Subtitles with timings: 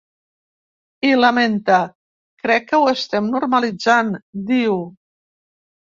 [1.09, 1.77] I lamenta:
[2.43, 4.13] ‘Crec que ho estem normalitzant’,
[4.53, 4.85] diu.